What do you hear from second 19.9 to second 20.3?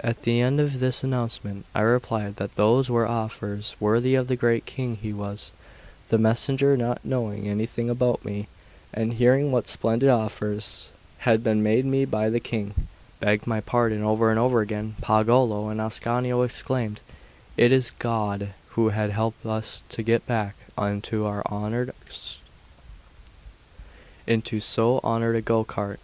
get